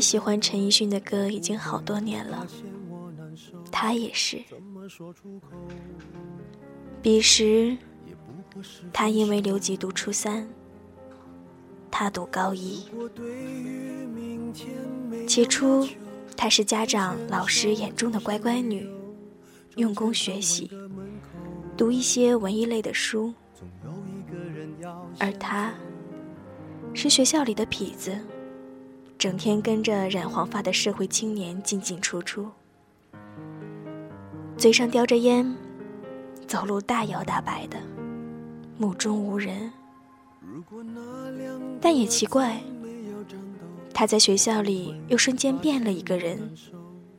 [0.00, 2.46] 喜欢陈奕迅的歌已经好多年了，
[3.70, 4.42] 他也是。
[7.00, 7.76] 彼时，
[8.92, 10.48] 他因为留级读初三，
[11.90, 12.84] 他读高一。
[15.26, 15.86] 起初，
[16.36, 18.88] 她是家长、老师眼中的乖乖女，
[19.76, 20.70] 用功学习，
[21.76, 23.34] 读一些文艺类的书。
[25.18, 25.74] 而他，
[26.94, 28.16] 是学校里的痞子，
[29.18, 32.48] 整天跟着染黄发的社会青年进进出出，
[34.56, 35.56] 嘴上叼着烟，
[36.46, 37.76] 走路大摇大摆的，
[38.76, 39.72] 目中无人。
[41.80, 42.60] 但也奇怪。
[43.92, 46.38] 他在学校里又瞬间变了一个人。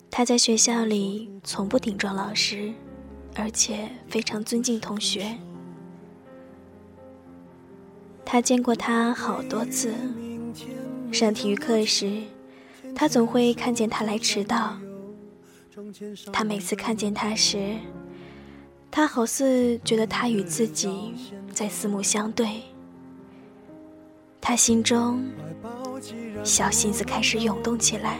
[0.09, 2.72] 他在学校里从不顶撞老师，
[3.36, 5.38] 而且非常尊敬同学。
[8.23, 9.94] 他见过他好多次。
[11.11, 12.21] 上体育课时，
[12.95, 14.77] 他总会看见他来迟到。
[16.31, 17.75] 他每次看见他时，
[18.91, 21.13] 他好似觉得他与自己
[21.51, 22.61] 在四目相对。
[24.39, 25.23] 他心中。
[26.41, 28.17] 小心思开始涌动起来。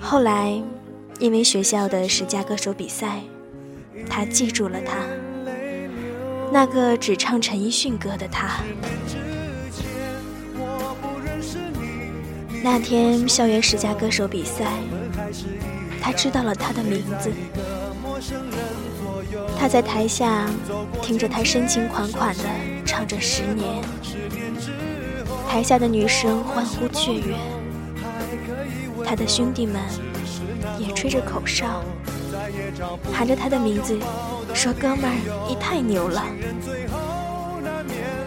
[0.00, 0.58] 后来，
[1.20, 3.20] 因为学校的十佳歌手比赛，
[4.08, 5.06] 他记住了他，
[6.50, 8.62] 那个只唱陈奕迅歌的他。
[12.62, 14.64] 那天校园十佳歌手比赛，
[16.00, 17.30] 他知道了他的名字。
[19.58, 20.46] 他在台下
[21.02, 22.44] 听着他深情款款的
[22.84, 23.82] 唱着《十年》。
[25.48, 27.34] 台下的女生欢呼雀跃，
[29.04, 29.80] 他的兄弟们
[30.78, 31.82] 也吹着口哨，
[33.12, 33.98] 喊着他的名字，
[34.52, 36.24] 说：“哥们儿，你太牛了。”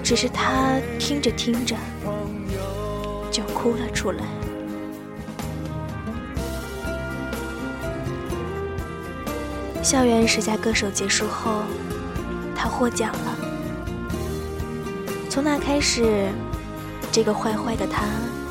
[0.04, 1.76] 只是他听着听着
[3.32, 4.24] 就哭了出来。
[9.82, 11.64] 校园十佳歌手结束后，
[12.56, 13.38] 他获奖了。
[15.30, 16.30] 从那开始。
[17.14, 18.06] 这个坏坏的他，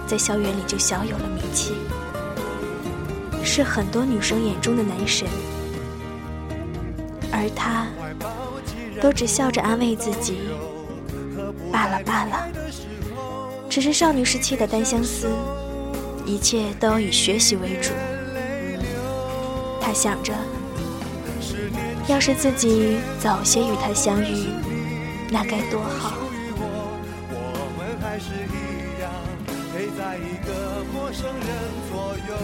[0.06, 1.72] 在校园里就小有了名气，
[3.42, 5.26] 是很多女生眼中的男神，
[7.32, 7.86] 而他
[9.00, 10.40] 都只笑着安慰自己：
[11.72, 12.48] 罢了罢了，
[13.70, 15.28] 只是少女时期的单相思，
[16.26, 17.90] 一切都要以学习为主。
[19.80, 20.34] 他想着，
[22.08, 24.48] 要是自己早些与他相遇，
[25.30, 26.14] 那该多好。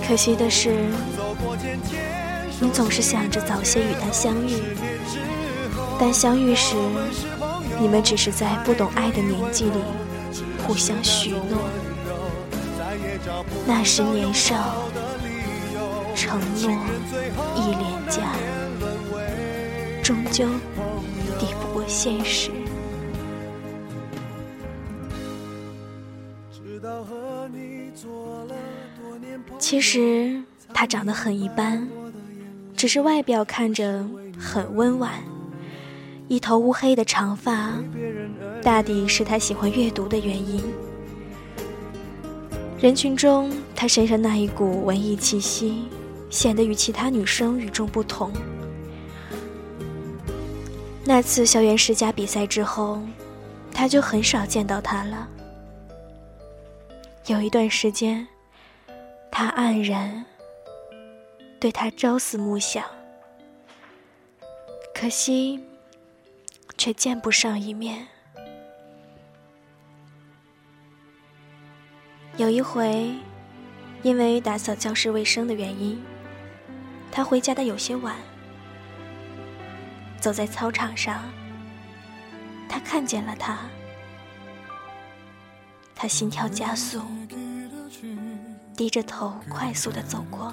[0.07, 0.85] 可惜的是，
[2.61, 4.53] 你总是想着早些与他相遇，
[5.99, 6.77] 但相遇时，
[7.81, 9.81] 你们只是在不懂爱的年纪里
[10.67, 11.71] 互相许诺。
[13.67, 14.89] 那时年少，
[16.15, 16.71] 承诺
[17.55, 18.23] 亦廉价，
[20.03, 20.49] 终究
[21.39, 22.51] 抵不过现实。
[29.59, 30.43] 其实
[30.75, 31.89] 他长得很一般，
[32.77, 34.05] 只是外表看着
[34.37, 35.13] 很温婉。
[36.29, 37.75] 一头乌黑的长发，
[38.67, 40.61] 大抵是他喜欢阅读的原因。
[42.81, 45.85] 人群中，他身上那一股文艺气息，
[46.31, 48.33] 显得与其他女生与众不同。
[51.05, 53.01] 那次校园十佳比赛之后，
[53.73, 55.29] 他就很少见到他了。
[57.27, 58.27] 有一段时间。
[59.31, 60.25] 他黯然
[61.61, 62.83] 对他朝思暮想，
[64.95, 65.63] 可惜
[66.79, 68.09] 却见不上一面。
[72.37, 73.15] 有一回，
[74.03, 75.99] 因为打扫教室卫生的原因，
[77.11, 78.15] 他回家的有些晚。
[80.21, 81.23] 走在操场上，
[82.69, 83.59] 他看见了他，
[85.95, 87.01] 他心跳加速。
[88.77, 90.53] 低着头，快速的走过。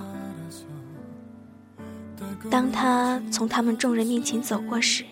[2.50, 5.04] 当他从他们众人面前走过时，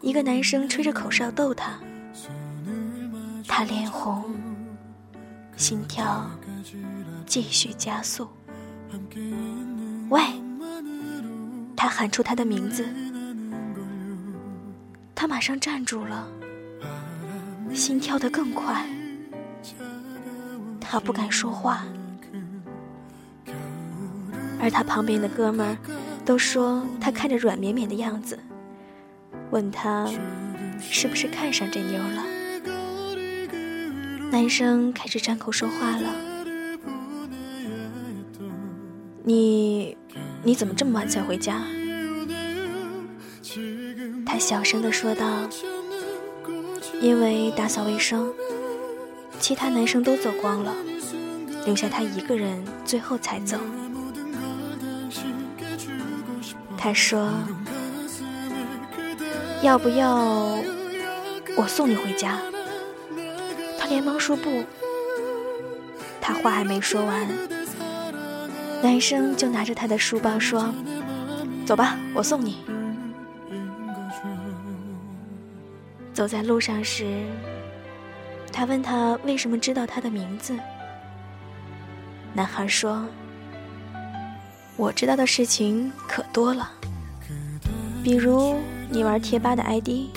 [0.00, 1.78] 一个男生吹着口哨逗他，
[3.46, 4.24] 他脸红，
[5.60, 6.24] 心跳
[7.26, 8.26] 继续加速。
[10.08, 10.22] 喂！
[11.76, 12.88] 他喊出他的名字，
[15.14, 16.26] 他马上站住了，
[17.74, 18.86] 心跳得更快。
[20.80, 21.84] 他不敢说话，
[24.58, 25.76] 而他旁边的哥们儿
[26.24, 28.38] 都说他看着软绵绵的样子，
[29.50, 30.08] 问他
[30.80, 32.39] 是不是看上这妞了。
[34.30, 36.14] 男生开始张口说话了
[39.24, 39.96] ：“你，
[40.44, 41.64] 你怎么这么晚才回家？”
[44.24, 45.26] 他小声的说道
[47.02, 48.32] ：“因为打扫卫生，
[49.40, 50.72] 其他男生都走光了，
[51.66, 53.58] 留下他一个人，最后才走。”
[56.78, 57.32] 他说
[59.60, 60.56] ：“要不要
[61.56, 62.38] 我送你回家？”
[63.90, 64.64] 连忙说不。
[66.20, 67.28] 他话还没说完，
[68.82, 70.72] 男生就拿着他的书包说
[71.66, 72.64] ：“走吧，我送你。”
[76.14, 77.24] 走在路上时，
[78.52, 80.56] 他问他为什么知道他的名字。
[82.32, 83.04] 男孩说。
[84.76, 86.70] 我知道的事情可多了，
[88.02, 88.56] 比如
[88.88, 90.08] 你玩贴吧的 ID，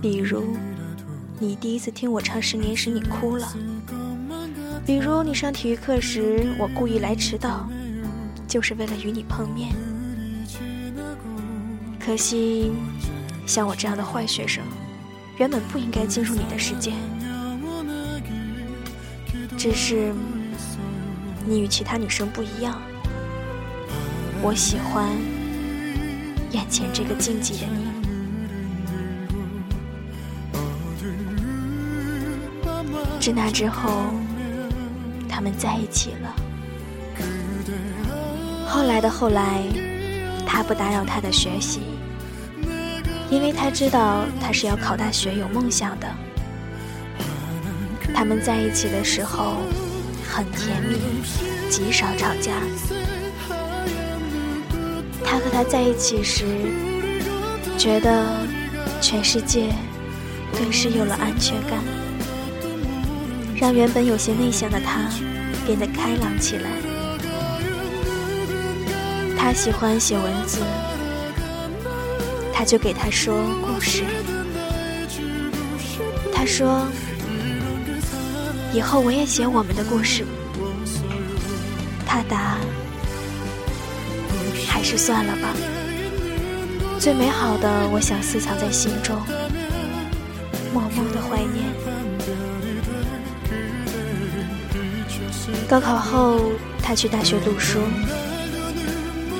[0.00, 0.56] 比如
[1.42, 3.52] 你第一次听我唱《十年》时你哭了，
[4.86, 7.68] 比如你上体育课时我故意来迟到，
[8.46, 9.74] 就是为了与你碰面。
[11.98, 12.70] 可惜，
[13.44, 14.62] 像我这样的坏学生，
[15.36, 16.92] 原本不应该进入你的世界，
[19.58, 20.14] 只是
[21.44, 22.80] 你与其他女生不一样。
[24.40, 25.08] 我喜欢
[26.52, 27.81] 眼前这个静寂的你。
[33.22, 34.12] 自那之后，
[35.28, 36.34] 他们在一起了。
[38.66, 39.62] 后来的后来，
[40.44, 41.82] 他不打扰他的学习，
[43.30, 46.08] 因为他知道他是要考大学、有梦想的。
[48.12, 49.58] 他们在一起的时候
[50.28, 50.98] 很甜蜜，
[51.70, 52.52] 极少吵架。
[55.24, 56.44] 他和她在一起时，
[57.78, 58.26] 觉得
[59.00, 59.68] 全世界
[60.54, 61.78] 顿时有了安全感，
[63.62, 65.08] 让原本有些内向的他
[65.64, 66.68] 变得开朗起来。
[69.38, 70.58] 他喜欢写文字，
[72.52, 74.02] 他就给他说故事。
[76.34, 76.88] 他说
[78.74, 80.26] ：“以后我也写我们的故事。”
[82.04, 82.58] 他答。
[84.66, 85.54] 还是算了吧。
[86.98, 89.16] 最美好的，我想私藏在心中，
[90.74, 91.91] 默默的怀念。
[95.68, 96.52] 高考后，
[96.82, 97.78] 他去大学读书，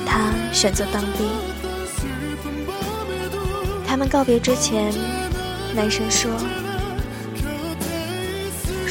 [0.05, 1.29] 他选择当兵。
[3.85, 4.91] 他们告别之前，
[5.75, 6.31] 男生说：“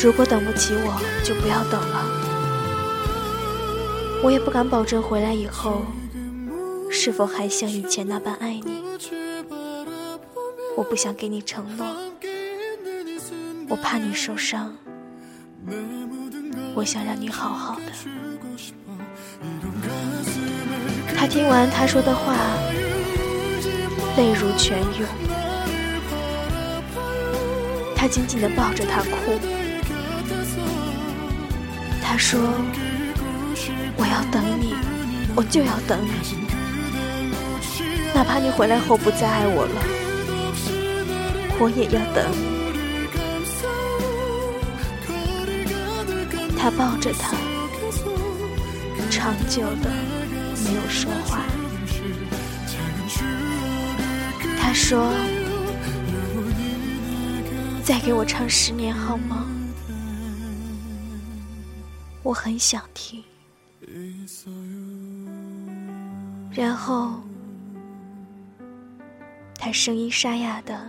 [0.01, 2.07] 如果等不起我，就不要等了。”
[4.23, 5.83] 我也不敢保证回来以后。
[6.95, 8.85] 是否还像以前那般爱你？
[10.77, 11.87] 我不想给你承诺，
[13.67, 14.77] 我怕你受伤。
[16.75, 17.93] 我想让你好好的。
[21.17, 22.35] 他听完他说的话，
[24.17, 25.09] 泪如泉涌。
[27.95, 29.39] 他紧紧地抱着他哭。
[32.03, 32.41] 他说
[33.97, 34.75] ：“我要等你，
[35.37, 36.11] 我就要等你。”
[38.15, 39.83] 哪怕你回来后不再爱我了，
[41.59, 42.52] 我也要等。
[46.63, 47.37] 他抱着她，
[49.11, 49.91] 长久的
[50.65, 51.41] 没有说话。
[54.61, 55.13] 他说
[57.83, 59.45] ：“再给我唱十年好吗？
[62.23, 63.21] 我很想听。”
[66.55, 67.21] 然后。
[69.59, 70.81] 他声音沙哑的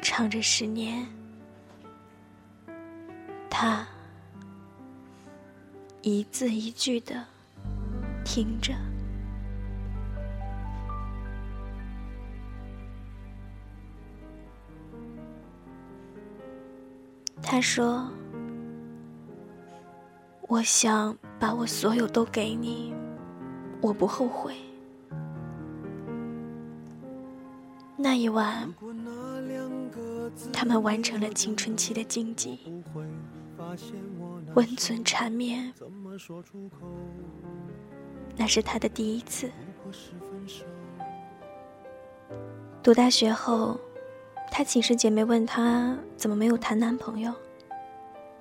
[0.00, 1.06] 唱着十年，
[3.50, 3.86] 他
[6.06, 7.24] 一字一句的
[8.26, 8.74] 听着。
[17.42, 18.06] 他说
[20.46, 22.92] ：“我想把我所有都给你，
[23.80, 24.54] 我不后悔。”
[27.96, 28.70] 那一晚，
[30.52, 32.58] 他们完成了青春期的禁忌，
[34.54, 35.72] 温存缠绵。
[38.36, 39.50] 那是他的第一次。
[42.82, 43.80] 读大学后，
[44.50, 47.32] 他寝室姐妹问他怎么没有谈男朋友，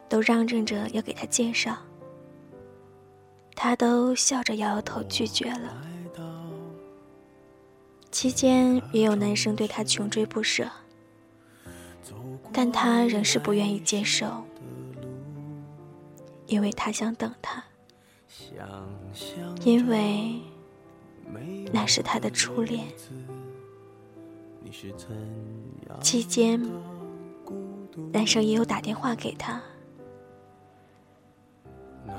[0.09, 1.77] 都嚷嚷着要给他介绍，
[3.55, 5.81] 他都笑着摇摇头拒绝了。
[8.11, 10.69] 期间也有男生对她穷追不舍，
[12.51, 14.45] 但他仍是不愿意接受，
[16.47, 17.63] 因为他想等他，
[19.63, 20.39] 因为
[21.71, 22.85] 那是他的初恋。
[26.01, 26.59] 期间，
[28.11, 29.61] 男生也有打电话给他，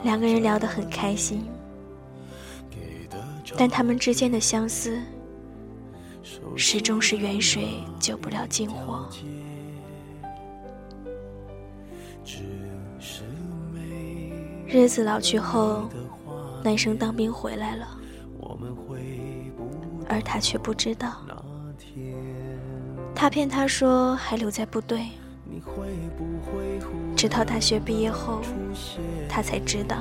[0.03, 1.45] 两个人聊得很开心，
[3.59, 5.03] 但他们之间的相思，
[6.57, 9.09] 始终是远水救不了近火。
[14.67, 15.89] 日子老去后，
[16.63, 17.87] 男生当兵回来了，
[20.09, 21.23] 而他却不知道。
[23.15, 25.07] 他骗他说还留在部队，
[27.15, 28.41] 直到大学毕业后，
[29.29, 29.99] 他才知道，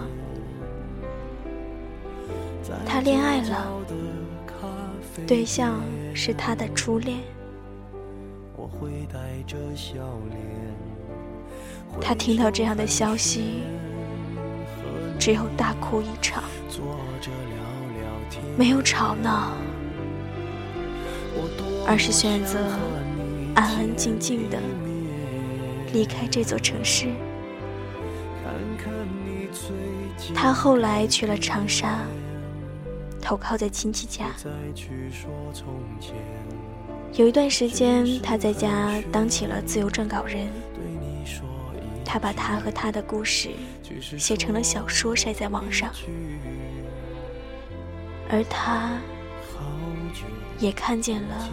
[2.85, 3.67] 他恋爱了，
[5.27, 5.81] 对象
[6.13, 7.19] 是他的初恋。
[12.01, 13.61] 他听到这样的消息，
[15.23, 16.43] 只有大哭一场，
[18.57, 19.53] 没有吵闹，
[21.87, 22.59] 而是选择。
[23.55, 24.59] 安安静静的
[25.93, 27.07] 离开这座城市。
[30.35, 31.99] 他后来去了长沙，
[33.21, 34.25] 投靠在亲戚家。
[37.13, 40.49] 有一段时间，他在家当起了自由撰稿人。
[42.03, 43.51] 他把他和他的故事
[44.17, 45.91] 写成了小说，晒在网上。
[48.29, 48.97] 而他
[50.59, 51.49] 也看见了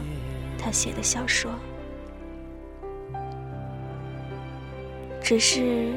[0.59, 1.51] 他写的小说。
[5.23, 5.93] 只是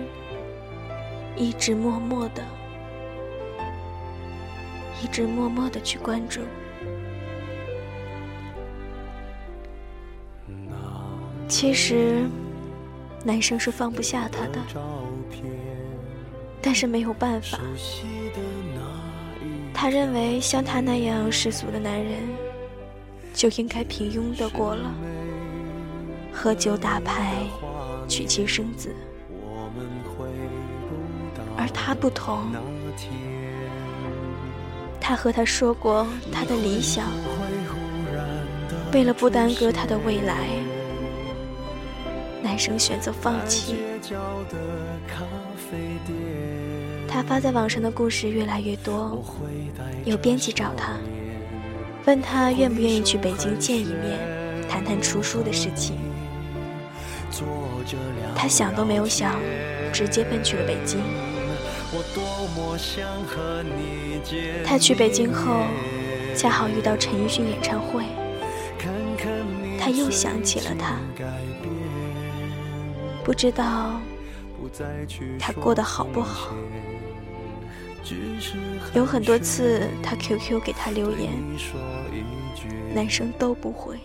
[1.36, 2.44] 一直默默的，
[5.02, 6.42] 一直默默的去关注。
[11.48, 12.28] 其实，
[13.24, 14.60] 男生是放不下他的，
[16.63, 17.60] 但是没有办法。
[19.74, 22.22] 他认为像他那样世俗的男人，
[23.34, 24.89] 就应该平庸的过了，
[26.32, 27.36] 喝酒打牌，
[28.08, 28.96] 娶妻生子。
[31.58, 32.53] 而他不同，
[35.01, 37.12] 他和他说过他的理想，
[38.93, 40.48] 为了不耽搁他的未来，
[42.41, 43.75] 男生选择放弃。
[47.13, 49.24] 他发在网上的故事越来越多，
[50.03, 50.98] 有编辑找他，
[52.08, 54.20] 问他愿不愿意去北京见一面，
[54.67, 55.96] 谈谈出书的事情。
[58.36, 59.36] 他想都没有想，
[59.93, 61.03] 直接奔去了北京。
[64.65, 65.67] 他去北京后，
[66.36, 68.05] 恰好遇到陈奕迅演唱会，
[69.79, 70.98] 他又想起了他。
[73.24, 74.01] 不知道
[75.39, 76.55] 他过得好不好？
[78.94, 81.32] 有很多次他 QQ 给他留言，
[82.94, 83.98] 男生都不回。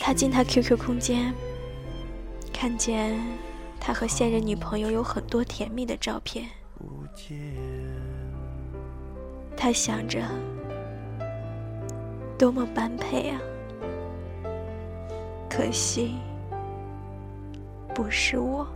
[0.00, 1.32] 他进他 QQ 空间，
[2.52, 3.18] 看见
[3.80, 6.46] 他和现任女朋友有很多甜蜜的照片。
[9.56, 10.20] 他想着，
[12.36, 13.40] 多么般配啊！
[15.48, 16.16] 可惜，
[17.94, 18.66] 不是我。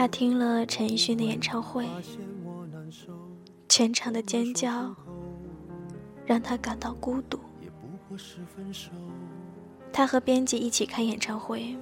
[0.00, 1.86] 他听了陈奕迅的演唱会，
[3.68, 4.96] 全场的尖叫
[6.24, 7.38] 让他感到孤独。
[9.92, 11.76] 他和编辑一起看演唱会，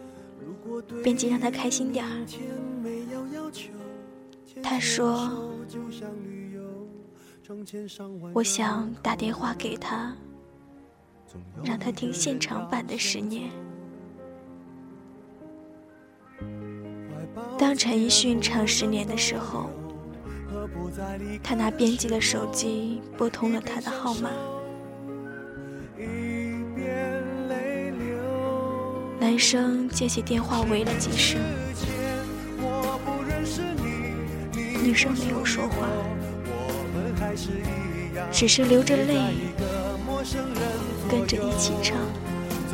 [1.00, 2.26] 编辑让他开心点儿。
[4.64, 5.30] 他说
[8.34, 10.12] ：“我想打电话给他，
[11.62, 13.48] 让他听现场版的《十年》。”
[17.58, 19.68] 当陈奕迅唱《十年》的时候，
[21.42, 24.30] 他拿编辑的手机拨通了他的号码。
[29.18, 31.40] 男生接起电话，喂了几声，
[34.84, 35.88] 女生没有说话，
[38.30, 39.34] 只是流着泪
[41.10, 41.96] 跟着一起唱。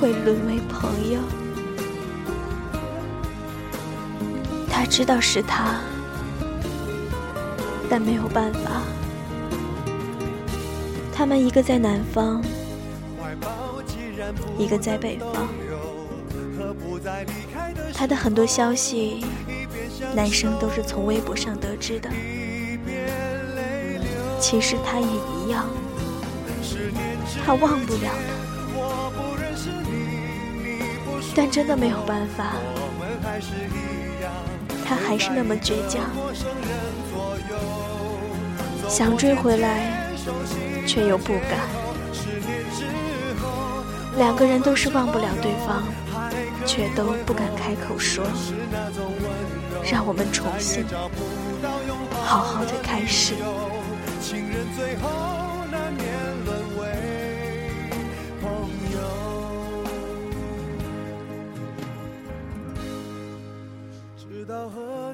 [0.00, 1.20] 会沦为朋友。
[4.70, 5.80] 他知道是他。
[7.90, 8.82] 但没有办法，
[11.10, 12.44] 他们一个在南方，
[14.58, 15.48] 一个在北方。
[17.94, 19.24] 他的很多消息，
[20.14, 22.10] 男生都是从微博上得知的。
[24.38, 25.64] 其实他也一样，
[27.42, 28.37] 他忘不了的，
[31.38, 32.56] 但真的没有办法，
[34.84, 36.02] 他还是那么倔强。
[38.88, 40.10] 想追回来，
[40.84, 41.60] 却又不敢。
[44.16, 45.84] 两个人都是忘不了对方，
[46.66, 48.24] 却都不敢开口说。
[49.88, 50.84] 让我们重新
[52.24, 53.34] 好好的开始。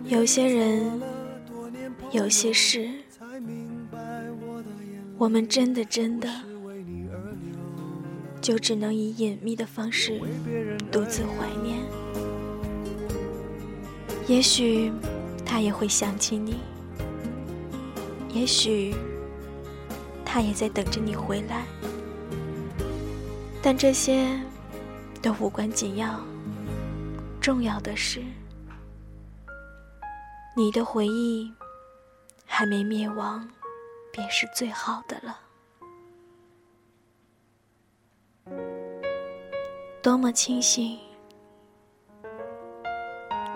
[0.06, 1.00] 有些人，
[2.12, 2.90] 有些事。
[5.16, 6.28] 我们真的真的，
[8.40, 10.20] 就只能以隐秘的方式
[10.92, 11.78] 独自怀念。
[14.26, 14.92] 也许
[15.44, 16.56] 他也会想起你，
[18.28, 18.94] 也许
[20.22, 21.64] 他也在等着你回来，
[23.62, 24.38] 但这些
[25.22, 26.20] 都无关紧要。
[27.40, 28.22] 重要的是，
[30.56, 31.52] 你的回忆
[32.46, 33.48] 还没灭亡。
[34.16, 35.40] 便是最好的了。
[40.00, 40.96] 多么庆幸，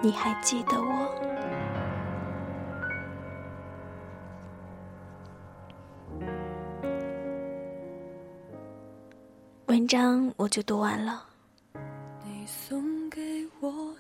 [0.03, 1.15] 你还记得我。
[9.67, 11.25] 文章我就读完了，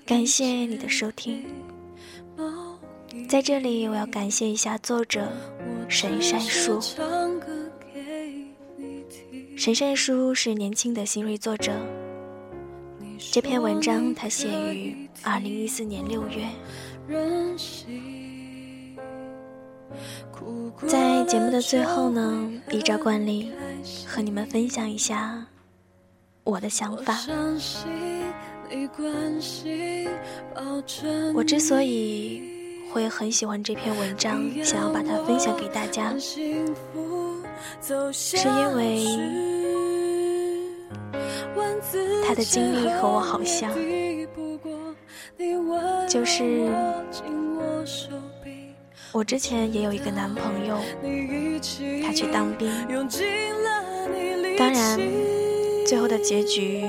[0.04, 1.46] 感谢你的收听。
[3.28, 5.30] 在这里，我要感谢一下作者。
[5.86, 6.80] 神善书，
[9.54, 11.70] 神善书是年轻的新锐作者。
[13.30, 16.46] 这篇文章他写于二零一四年六月。
[20.86, 23.52] 在节目的最后呢，依照惯例，
[24.06, 25.46] 和你们分享一下
[26.44, 27.18] 我的想法。
[31.34, 32.57] 我之所以。
[32.90, 36.40] 会很喜欢这篇文章，想要把它分享给大家，是
[38.48, 39.04] 因为
[42.26, 43.70] 他的经历和我好像，
[46.08, 46.68] 就是
[49.12, 50.78] 我之前也有一个男朋友，
[52.02, 52.70] 他去当兵，
[54.58, 54.98] 当然
[55.86, 56.84] 最后的结局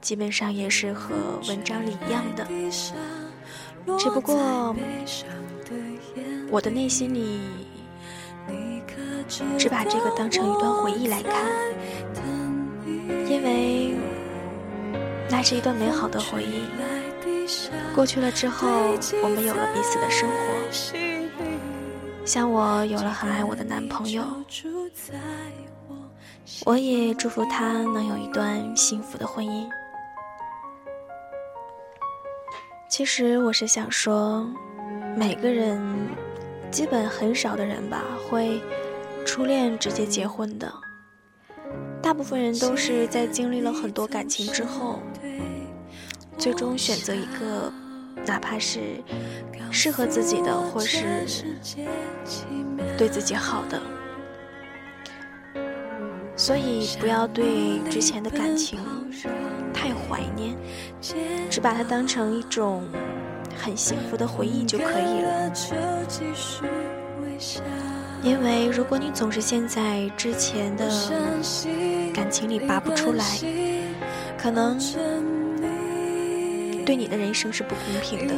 [0.00, 1.14] 基本上也是和
[1.48, 2.46] 文章里一样的。
[3.98, 4.74] 只不过，
[6.50, 7.40] 我的内心里
[9.58, 11.34] 只把这个当成一段回忆来看，
[13.28, 13.94] 因为
[15.28, 16.64] 那是一段美好的回忆。
[17.94, 18.68] 过去了之后，
[19.22, 20.34] 我们有了彼此的生活，
[22.24, 24.24] 像我有了很爱我的男朋友，
[26.64, 29.68] 我也祝福他能有一段幸福的婚姻。
[33.00, 34.46] 其实我是想说，
[35.16, 35.80] 每个人，
[36.70, 38.60] 基本很少的人吧，会
[39.24, 40.70] 初恋直接结婚的。
[42.02, 45.00] 大部分人都是在经历了很多感情之后，
[46.36, 47.72] 最终选择一个，
[48.26, 49.02] 哪怕是
[49.70, 51.26] 适合自己的，或是
[52.98, 53.80] 对自己好的。
[56.36, 58.78] 所以不要对之前的感情。
[59.80, 60.54] 太怀念，
[61.48, 62.86] 只把它当成一种
[63.56, 65.50] 很幸福的回忆就可以了。
[68.22, 70.86] 因为如果你总是陷在之前的
[72.12, 73.24] 感情里拔不出来，
[74.36, 74.78] 可能
[76.84, 78.34] 对你的人生是不公平的。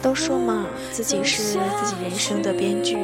[0.00, 2.96] 都说嘛，自己是自己人生的编剧，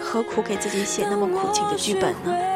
[0.00, 2.55] 何苦给自己写那么苦情的剧本呢？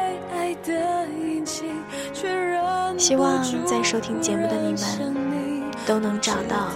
[3.01, 6.69] 希望在收听节目的你们都能找到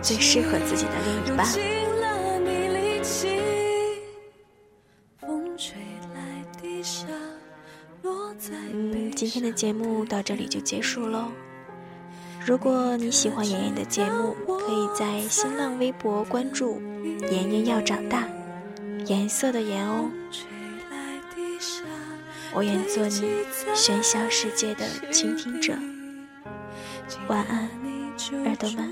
[0.00, 1.44] 最适合自己的另一半。
[8.72, 11.32] 嗯，今天的节目到这里就结束喽。
[12.46, 16.80] 如果你喜欢妍妍的节目，可以在新浪微博关注
[17.28, 18.22] “妍妍要长大”，
[19.06, 20.08] 颜色的颜哦。
[22.54, 25.74] 我愿做你喧嚣世界的倾听者。
[27.26, 27.68] 晚安，
[28.44, 28.88] 耳朵们。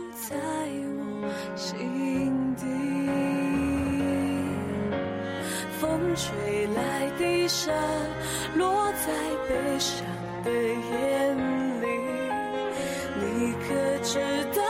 [5.80, 7.72] 风吹来的沙，
[8.56, 9.12] 落在
[9.48, 10.04] 悲伤
[10.44, 11.36] 的眼
[11.80, 11.86] 里。
[13.20, 13.68] 你可
[14.02, 14.18] 知
[14.54, 14.62] 道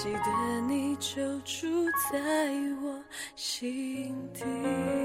[0.00, 1.66] 记得你就住
[2.12, 3.02] 在我
[3.34, 4.97] 心底。